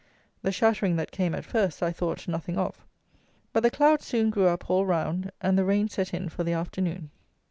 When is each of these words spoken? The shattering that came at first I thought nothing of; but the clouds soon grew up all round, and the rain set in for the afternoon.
The 0.41 0.51
shattering 0.51 0.95
that 0.95 1.11
came 1.11 1.35
at 1.35 1.45
first 1.45 1.83
I 1.83 1.91
thought 1.91 2.27
nothing 2.27 2.57
of; 2.57 2.83
but 3.53 3.61
the 3.61 3.69
clouds 3.69 4.07
soon 4.07 4.31
grew 4.31 4.47
up 4.47 4.67
all 4.67 4.83
round, 4.83 5.31
and 5.41 5.59
the 5.59 5.63
rain 5.63 5.89
set 5.89 6.11
in 6.11 6.27
for 6.27 6.43
the 6.43 6.53
afternoon. 6.53 7.11